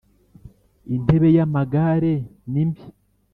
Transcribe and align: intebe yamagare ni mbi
intebe 0.95 1.27
yamagare 1.37 2.13
ni 2.51 2.63
mbi 2.69 2.83